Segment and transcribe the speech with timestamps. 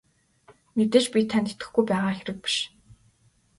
[0.75, 2.55] Мэдээж би танд итгэхгүй байгаа хэрэг биш.